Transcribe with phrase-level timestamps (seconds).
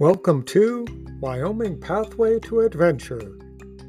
[0.00, 0.86] Welcome to
[1.20, 3.36] Wyoming Pathway to Adventure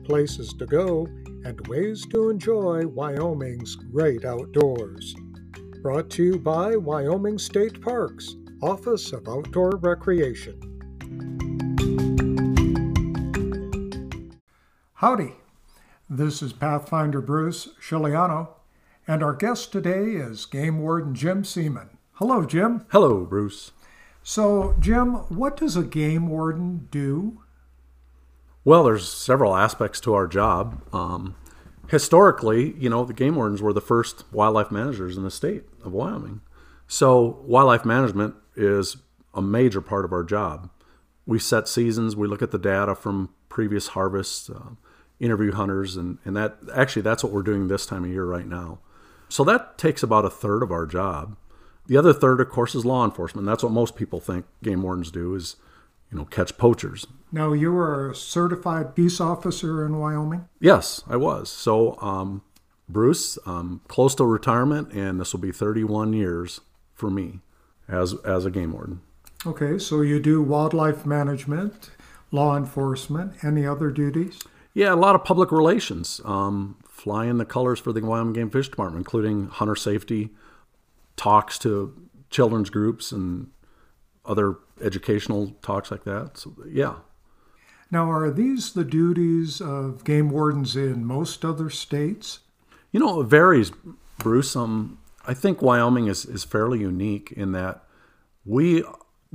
[0.04, 1.08] places to go
[1.46, 5.16] and ways to enjoy Wyoming's great outdoors.
[5.82, 10.60] Brought to you by Wyoming State Parks, Office of Outdoor Recreation.
[14.96, 15.36] Howdy,
[16.10, 18.50] this is Pathfinder Bruce Chiliano,
[19.08, 21.92] and our guest today is Game Warden Jim Seeman.
[22.16, 22.86] Hello, Jim.
[22.92, 23.72] Hello, Bruce.
[24.24, 27.42] So, Jim, what does a game warden do?
[28.64, 30.82] Well, there's several aspects to our job.
[30.94, 31.36] Um,
[31.88, 35.92] historically, you know, the game wardens were the first wildlife managers in the state of
[35.92, 36.42] Wyoming.
[36.88, 38.98] So, wildlife management is
[39.34, 40.70] a major part of our job.
[41.26, 44.72] We set seasons, we look at the data from previous harvests, uh,
[45.20, 48.48] interview hunters, and, and that actually that's what we're doing this time of year right
[48.48, 48.80] now.
[49.30, 51.36] So, that takes about a third of our job.
[51.92, 53.46] The other third, of course, is law enforcement.
[53.46, 55.58] That's what most people think game wardens do is,
[56.10, 57.06] you know, catch poachers.
[57.34, 60.48] Now, you were a certified peace officer in Wyoming?
[60.62, 61.50] Yes, I was.
[61.50, 62.44] So, um,
[62.88, 66.62] Bruce, um, close to retirement, and this will be 31 years
[66.94, 67.42] for me
[67.90, 69.02] as as a game warden.
[69.46, 71.90] Okay, so you do wildlife management,
[72.32, 74.40] law enforcement, any other duties?
[74.74, 78.70] Yeah, a lot of public relations, um, flying the colors for the Wyoming Game Fish
[78.70, 80.30] Department, including hunter safety,
[81.22, 81.94] talks to
[82.32, 83.48] children's groups and
[84.26, 86.36] other educational talks like that.
[86.36, 86.96] So, yeah.
[87.92, 92.40] Now, are these the duties of game wardens in most other states?
[92.92, 93.72] You know, it varies,
[94.18, 94.56] Bruce.
[94.56, 97.84] Um, I think Wyoming is, is fairly unique in that
[98.44, 98.84] we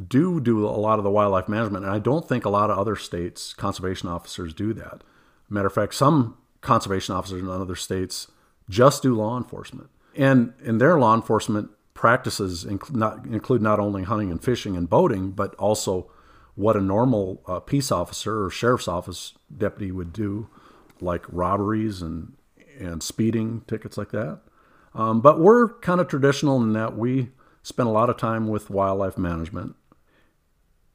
[0.08, 2.78] do do a lot of the wildlife management, and I don't think a lot of
[2.78, 5.04] other states' conservation officers do that.
[5.48, 8.26] Matter of fact, some conservation officers in other states
[8.68, 9.88] just do law enforcement.
[10.16, 14.88] And in their law enforcement practices inc- not, include not only hunting and fishing and
[14.88, 16.10] boating, but also
[16.54, 20.48] what a normal uh, peace officer or sheriff's office deputy would do,
[21.00, 22.34] like robberies and
[22.78, 24.40] and speeding tickets like that.
[24.94, 27.30] Um, but we're kind of traditional in that we
[27.62, 29.74] spend a lot of time with wildlife management.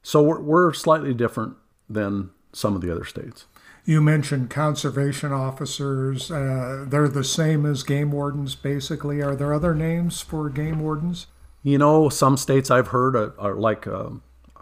[0.02, 1.56] So we're, we're slightly different
[1.88, 3.46] than some of the other states.
[3.84, 6.30] You mentioned conservation officers.
[6.30, 9.20] Uh, they're the same as game wardens, basically.
[9.20, 11.26] Are there other names for game wardens?
[11.64, 14.10] You know, some states I've heard are, are like, uh,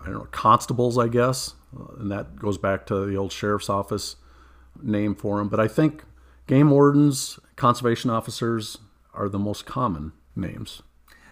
[0.01, 1.55] I don't know, constables, I guess.
[1.79, 4.17] Uh, and that goes back to the old sheriff's office
[4.83, 5.49] name for them.
[5.49, 6.05] But I think
[6.47, 8.79] game wardens, conservation officers
[9.13, 10.83] are the most common names.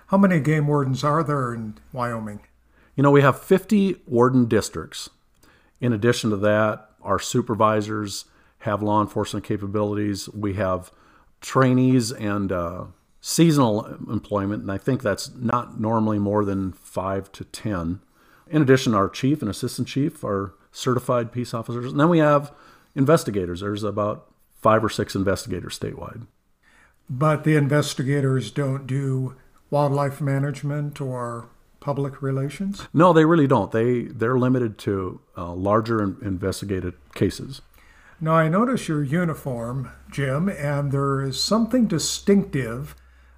[0.08, 2.40] How many game wardens are there in Wyoming?
[2.96, 5.08] You know, we have 50 warden districts.
[5.80, 8.24] In addition to that, our supervisors
[8.60, 10.28] have law enforcement capabilities.
[10.30, 10.90] We have
[11.40, 12.84] trainees and uh,
[13.20, 18.00] seasonal employment, and I think that's not normally more than five to 10.
[18.50, 21.90] In addition, our chief and assistant chief are certified peace officers.
[21.92, 22.52] And then we have
[22.94, 23.60] investigators.
[23.60, 24.30] There's about
[24.60, 26.26] five or six investigators statewide.
[27.10, 29.36] But the investigators don't do
[29.70, 31.48] wildlife management or
[31.80, 32.88] public relations?
[32.92, 33.72] No, they really don't.
[33.72, 37.62] They they're limited to uh, larger investigated cases.
[38.20, 42.96] Now I notice your uniform, Jim, and there is something distinctive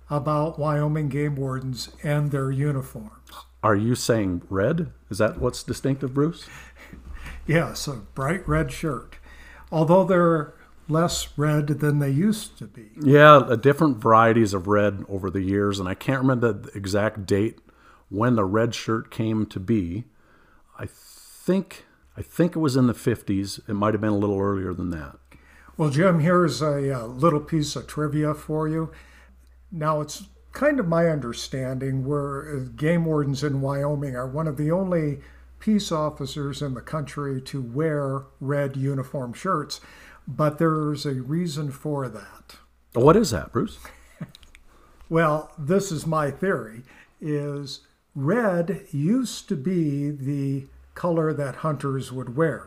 [0.09, 3.31] about Wyoming game wardens and their uniforms.
[3.62, 4.91] Are you saying red?
[5.11, 6.47] Is that what's distinctive, Bruce?
[7.47, 9.17] yes, a bright red shirt.
[9.71, 10.55] Although they're
[10.89, 12.91] less red than they used to be.
[13.01, 17.61] Yeah, different varieties of red over the years, and I can't remember the exact date
[18.10, 20.04] when the red shirt came to be.
[20.78, 23.66] I think I think it was in the 50s.
[23.69, 25.16] It might have been a little earlier than that.
[25.76, 28.91] Well, Jim, here's a, a little piece of trivia for you.
[29.72, 34.56] Now, it's kind of my understanding where uh, game wardens in Wyoming are one of
[34.56, 35.21] the only
[35.60, 39.81] peace officers in the country to wear red uniform shirts,
[40.27, 42.56] but there's a reason for that.
[42.92, 43.78] What is that, Bruce?
[45.09, 46.82] well, this is my theory
[47.21, 47.80] is
[48.15, 52.66] Red used to be the color that hunters would wear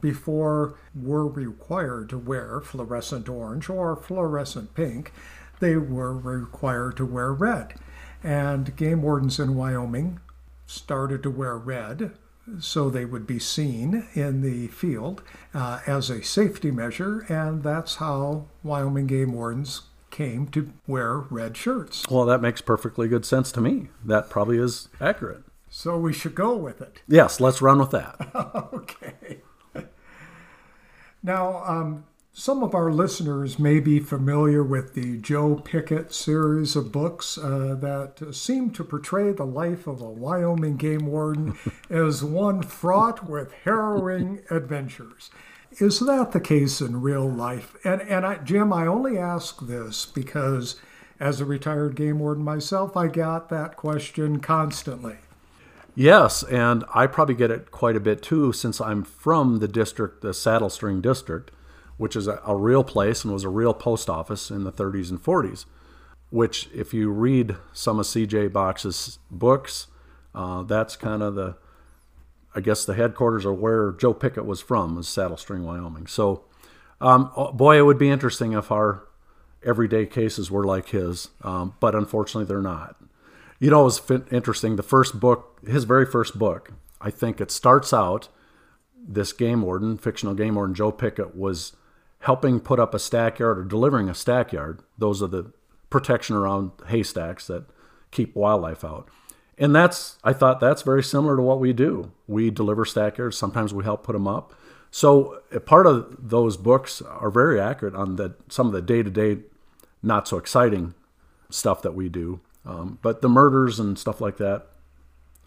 [0.00, 5.12] before were required to wear fluorescent orange or fluorescent pink.
[5.60, 7.74] They were required to wear red.
[8.22, 10.20] And game wardens in Wyoming
[10.66, 12.12] started to wear red
[12.58, 15.22] so they would be seen in the field
[15.54, 21.56] uh, as a safety measure, and that's how Wyoming game wardens came to wear red
[21.56, 22.04] shirts.
[22.10, 23.88] Well, that makes perfectly good sense to me.
[24.04, 25.42] That probably is accurate.
[25.68, 27.00] So we should go with it.
[27.06, 28.16] Yes, let's run with that.
[28.72, 29.38] okay.
[31.22, 36.92] Now, um, Some of our listeners may be familiar with the Joe Pickett series of
[36.92, 41.58] books uh, that seem to portray the life of a Wyoming game warden
[41.90, 45.30] as one fraught with harrowing adventures.
[45.78, 47.76] Is that the case in real life?
[47.84, 50.76] And, and I, Jim, I only ask this because
[51.18, 55.16] as a retired game warden myself, I got that question constantly.
[55.94, 60.22] Yes, and I probably get it quite a bit too since I'm from the district,
[60.22, 61.50] the Saddlestring District
[62.00, 65.10] which is a, a real place and was a real post office in the 30s
[65.10, 65.66] and 40s.
[66.30, 68.48] Which, if you read some of C.J.
[68.48, 69.88] Box's books,
[70.34, 71.56] uh, that's kind of the,
[72.54, 76.06] I guess, the headquarters of where Joe Pickett was from, was Saddlestring, Wyoming.
[76.06, 76.44] So,
[77.00, 79.04] um, oh, boy, it would be interesting if our
[79.64, 82.96] everyday cases were like his, um, but unfortunately, they're not.
[83.58, 84.76] You know, it was interesting.
[84.76, 88.28] The first book, his very first book, I think it starts out.
[88.96, 91.76] This game warden, fictional game warden Joe Pickett, was
[92.20, 94.80] helping put up a stackyard or delivering a stackyard.
[94.98, 95.52] Those are the
[95.88, 97.64] protection around haystacks that
[98.10, 99.08] keep wildlife out.
[99.60, 102.10] And that's, I thought that's very similar to what we do.
[102.26, 104.54] We deliver stackyards, sometimes we help put them up.
[104.90, 109.10] So part of those books are very accurate on the, some of the day to
[109.10, 109.42] day,
[110.02, 110.94] not so exciting
[111.50, 112.40] stuff that we do.
[112.64, 114.66] Um, but the murders and stuff like that,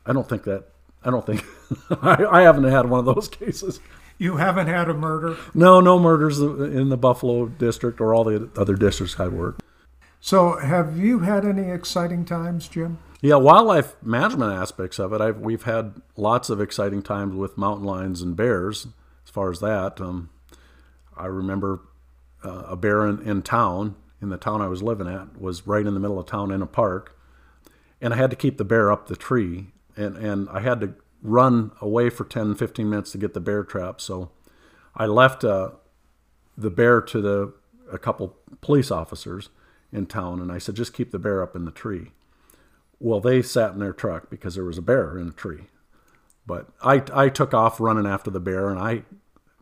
[0.06, 0.66] I don't think that,
[1.04, 1.44] I don't think,
[1.90, 3.80] I, I haven't had one of those cases.
[4.20, 5.38] You haven't had a murder?
[5.56, 9.60] No, no murders in the Buffalo district or all the other districts I work.
[10.22, 13.00] So, have you had any exciting times, Jim?
[13.24, 15.22] Yeah, wildlife management aspects of it.
[15.22, 18.86] I've, we've had lots of exciting times with mountain lions and bears.
[19.24, 20.30] As far as that, um,
[21.16, 21.80] I remember
[22.44, 25.86] uh, a bear in, in town, in the town I was living at, was right
[25.86, 27.18] in the middle of town in a park,
[28.02, 30.94] and I had to keep the bear up the tree, and and I had to
[31.22, 34.02] run away for 10, 15 minutes to get the bear trap.
[34.02, 34.32] So
[34.98, 35.70] I left uh,
[36.58, 37.54] the bear to the
[37.90, 39.48] a couple police officers
[39.94, 42.12] in town, and I said, just keep the bear up in the tree.
[43.00, 45.66] Well, they sat in their truck because there was a bear in a tree.
[46.46, 49.04] But I, I took off running after the bear, and I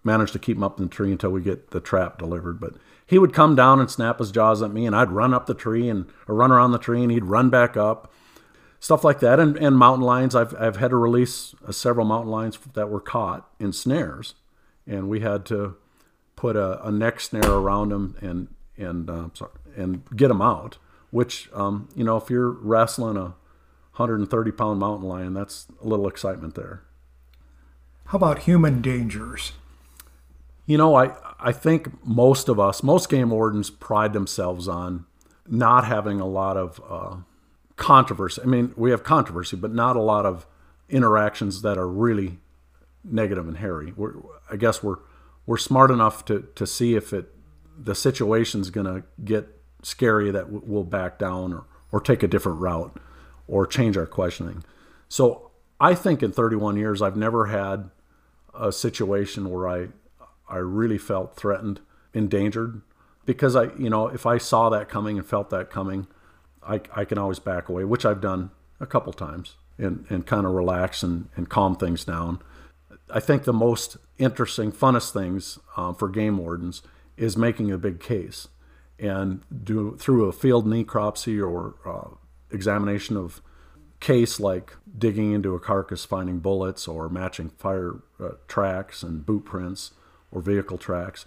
[0.03, 2.59] managed to keep him up in the tree until we get the trap delivered.
[2.59, 2.75] But
[3.05, 5.53] he would come down and snap his jaws at me, and I'd run up the
[5.53, 8.11] tree and or run around the tree, and he'd run back up
[8.81, 9.39] stuff like that.
[9.39, 12.99] And, and mountain lions, I've, I've had to release uh, several mountain lions that were
[12.99, 14.35] caught in snares.
[14.85, 15.77] And we had to
[16.35, 20.77] put a, a neck snare around them and, and, uh, sorry, and get them out.
[21.11, 23.35] Which, um, you know, if you're wrestling a
[23.97, 26.83] 130 pound mountain lion, that's a little excitement there.
[28.05, 29.53] How about human dangers?
[30.65, 35.05] You know, I, I think most of us, most game wardens pride themselves on
[35.47, 37.17] not having a lot of uh,
[37.75, 38.41] controversy.
[38.41, 40.45] I mean, we have controversy, but not a lot of
[40.89, 42.39] interactions that are really
[43.03, 43.93] negative and hairy.
[43.95, 44.13] We're,
[44.49, 44.99] I guess we're
[45.45, 47.33] we're smart enough to to see if it
[47.77, 52.59] the situation's going to get scary that we'll back down or or take a different
[52.59, 52.97] route
[53.47, 54.63] or change our questioning.
[55.09, 57.89] So I think in 31 years I've never had
[58.53, 59.87] a situation where I
[60.47, 61.79] I really felt threatened,
[62.13, 62.81] endangered
[63.25, 66.07] because I you know if I saw that coming and felt that coming
[66.63, 70.45] I, I can always back away, which I've done a couple times, and, and kind
[70.45, 72.41] of relax and, and calm things down.
[73.09, 76.81] I think the most interesting, funnest things um, for game wardens
[77.17, 78.47] is making a big case
[79.01, 82.15] and do through a field necropsy or uh,
[82.51, 83.41] examination of
[83.99, 89.43] case like digging into a carcass, finding bullets, or matching fire uh, tracks and boot
[89.43, 89.91] prints
[90.31, 91.25] or vehicle tracks,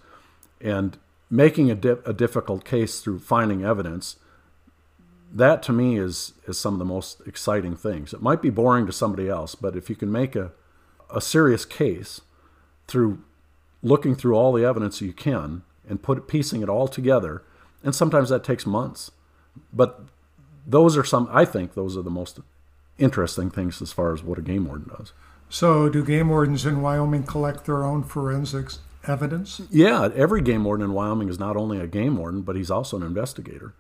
[0.60, 4.16] and making a, di- a difficult case through finding evidence
[5.32, 8.14] that to me is is some of the most exciting things.
[8.14, 10.52] It might be boring to somebody else, but if you can make a
[11.10, 12.20] a serious case
[12.86, 13.22] through
[13.82, 17.42] looking through all the evidence you can and put piecing it all together,
[17.84, 19.12] and sometimes that takes months.
[19.72, 20.00] But
[20.66, 22.40] those are some I think those are the most
[22.98, 25.12] interesting things as far as what a game warden does.
[25.48, 29.60] So, do game wardens in Wyoming collect their own forensics evidence?
[29.70, 32.96] Yeah, every game warden in Wyoming is not only a game warden, but he's also
[32.96, 33.74] an investigator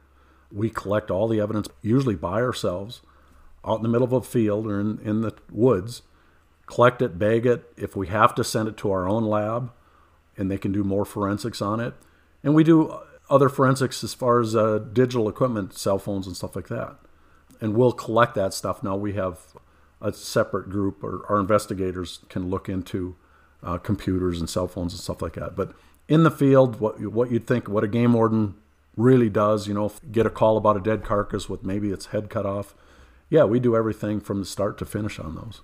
[0.54, 3.02] we collect all the evidence, usually by ourselves,
[3.66, 6.02] out in the middle of a field or in, in the woods,
[6.66, 7.64] collect it, bag it.
[7.76, 9.72] If we have to send it to our own lab,
[10.36, 11.94] and they can do more forensics on it.
[12.42, 12.96] And we do
[13.30, 16.96] other forensics as far as uh, digital equipment, cell phones, and stuff like that.
[17.60, 18.82] And we'll collect that stuff.
[18.82, 19.38] Now we have
[20.00, 23.16] a separate group, or our investigators can look into
[23.62, 25.56] uh, computers and cell phones and stuff like that.
[25.56, 25.72] But
[26.08, 28.54] in the field, what what you'd think, what a game warden
[28.96, 32.28] really does, you know, get a call about a dead carcass with maybe its head
[32.30, 32.74] cut off.
[33.30, 35.62] Yeah, we do everything from the start to finish on those.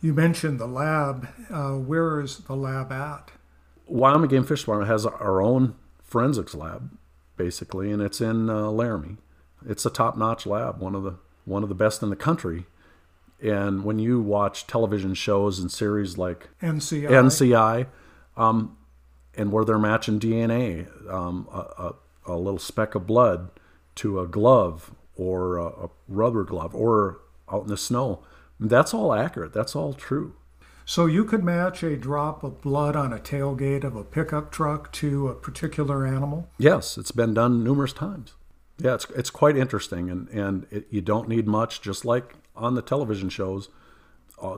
[0.00, 1.28] You mentioned the lab.
[1.50, 3.30] Uh, where is the lab at?
[3.86, 5.74] Wyoming Game Fish Department has our own
[6.08, 6.96] forensics lab,
[7.36, 9.18] basically, and it's in uh, Laramie.
[9.66, 12.66] It's a top-notch lab, one of the one of the best in the country.
[13.40, 17.86] And when you watch television shows and series like NCI, NCI,
[18.36, 18.76] um,
[19.36, 21.94] and where they're matching DNA, um, a, a,
[22.26, 23.50] a, little speck of blood
[23.94, 28.22] to a glove or a, a rubber glove or out in the snow,
[28.60, 29.52] that's all accurate.
[29.52, 30.34] That's all true.
[30.88, 34.90] So you could match a drop of blood on a tailgate of a pickup truck
[34.92, 36.48] to a particular animal?
[36.56, 38.32] Yes, it's been done numerous times.
[38.78, 42.74] Yeah, it's, it's quite interesting, and, and it, you don't need much, just like on
[42.74, 43.68] the television shows.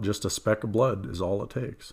[0.02, 1.92] Just a speck of blood is all it takes.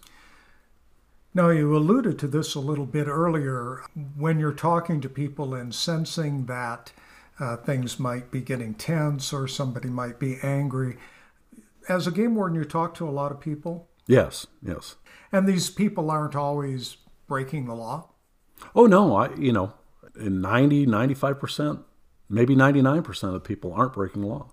[1.34, 3.82] Now, you alluded to this a little bit earlier
[4.15, 6.91] when you're talking to people and sensing that
[7.39, 10.98] uh, things might be getting tense or somebody might be angry.
[11.89, 13.89] As a game warden, you talk to a lot of people.
[14.08, 14.96] Yes, yes.
[15.32, 16.98] And these people aren't always
[17.28, 18.10] breaking the law?
[18.74, 19.16] Oh, no.
[19.16, 19.74] I, you know,
[20.20, 21.84] in 90, 95%,
[22.30, 24.48] maybe 99% of people aren't breaking the law.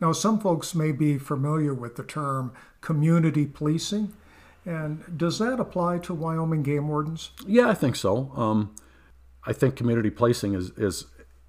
[0.00, 4.12] Now, some folks may be familiar with the term community policing.
[4.64, 7.30] And does that apply to Wyoming game wardens?
[7.46, 8.30] Yeah, I think so.
[8.36, 8.74] Um,
[9.44, 11.06] I think community policing is, is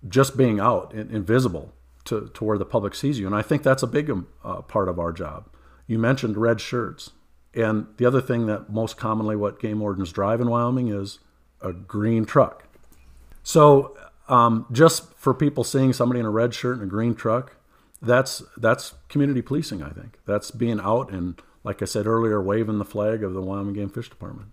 [0.07, 1.73] just being out and invisible
[2.05, 3.25] to, to where the public sees you.
[3.25, 5.49] And I think that's a big um, uh, part of our job.
[5.87, 7.11] You mentioned red shirts.
[7.55, 11.19] And the other thing that most commonly what game wardens drive in Wyoming is
[11.61, 12.67] a green truck.
[13.43, 13.95] So
[14.27, 17.57] um, just for people seeing somebody in a red shirt and a green truck,
[18.01, 19.81] that's that's community policing.
[19.81, 23.41] I think that's being out and, like I said earlier, waving the flag of the
[23.41, 24.49] Wyoming Game Fish Department.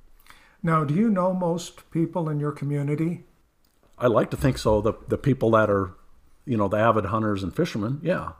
[0.63, 3.25] Now, do you know most people in your community?
[3.99, 4.81] I like to think so.
[4.81, 5.95] The the people that are,
[6.45, 8.33] you know, the avid hunters and fishermen, yeah.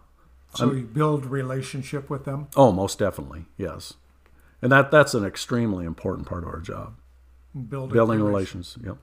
[0.55, 2.49] So I'm, you build relationship with them.
[2.57, 3.95] Oh, most definitely, yes
[4.63, 6.95] and that that's an extremely important part of our job.
[7.69, 8.79] Building, building relations.
[8.85, 8.97] Yep.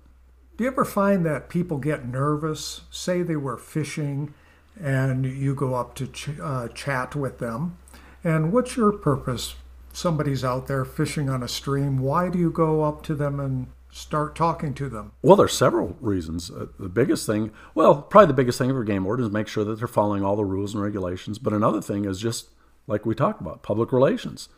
[0.56, 2.82] Do you ever find that people get nervous?
[2.90, 4.34] Say they were fishing,
[4.82, 7.78] and you go up to ch- uh, chat with them,
[8.24, 9.56] and what's your purpose?
[9.92, 12.00] Somebody's out there fishing on a stream.
[12.00, 15.12] Why do you go up to them and start talking to them?
[15.22, 16.52] Well, there's several reasons.
[16.52, 19.64] Uh, the biggest thing, well, probably the biggest thing for game warden is make sure
[19.64, 21.40] that they're following all the rules and regulations.
[21.40, 22.50] But another thing is just
[22.86, 24.50] like we talked about, public relations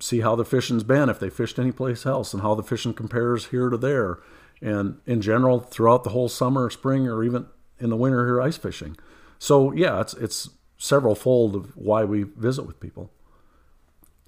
[0.00, 3.46] see how the fishing's been, if they fished anyplace else, and how the fishing compares
[3.46, 4.18] here to there.
[4.60, 7.46] And in general, throughout the whole summer, spring, or even
[7.78, 8.96] in the winter here, ice fishing.
[9.38, 13.10] So yeah, it's it's several fold of why we visit with people.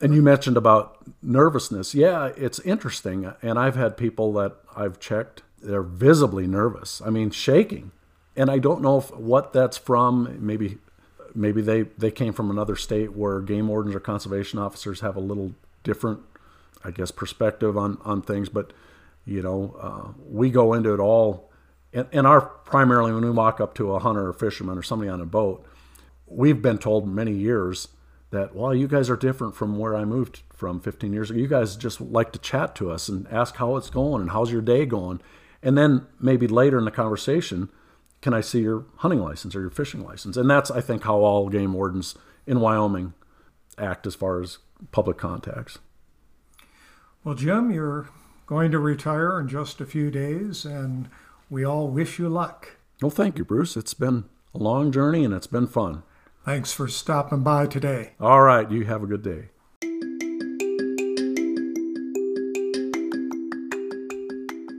[0.01, 1.95] And you mentioned about nervousness.
[1.95, 3.33] Yeah, it's interesting.
[3.43, 7.01] And I've had people that I've checked, they're visibly nervous.
[7.05, 7.93] I mean, shaking.
[8.37, 10.37] And I don't know if, what that's from.
[10.41, 10.79] Maybe
[11.35, 15.21] maybe they, they came from another state where game wardens or conservation officers have a
[15.21, 16.21] little different,
[16.85, 18.49] I guess, perspective on, on things.
[18.49, 18.73] But,
[19.27, 21.51] you know, uh, we go into it all.
[21.93, 25.11] And, and our primarily, when we walk up to a hunter or fisherman or somebody
[25.11, 25.67] on a boat,
[26.27, 27.89] we've been told many years
[28.31, 31.39] that, well, you guys are different from where I moved from 15 years ago.
[31.39, 34.53] You guys just like to chat to us and ask how it's going and how's
[34.53, 35.21] your day going.
[35.63, 37.71] And then maybe later in the conversation,
[38.25, 40.39] can I see your hunting license or your fishing license?
[40.39, 42.15] And that's, I think, how all game wardens
[42.47, 43.13] in Wyoming
[43.77, 44.57] act as far as
[44.93, 45.79] public contacts.
[47.23, 48.09] Well, Jim, you're
[48.47, 51.11] going to retire in just a few days, and
[51.51, 52.79] we all wish you luck.
[53.03, 53.77] Well, thank you, Bruce.
[53.77, 56.03] It's been a long journey and it's been fun.
[56.47, 58.13] Thanks for stopping by today.
[58.19, 58.71] All right.
[58.71, 59.51] You have a good day.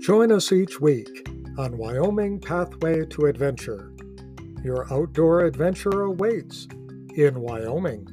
[0.02, 3.94] Join us each week on Wyoming Pathway to Adventure.
[4.64, 6.68] Your outdoor adventure awaits
[7.16, 8.08] in Wyoming.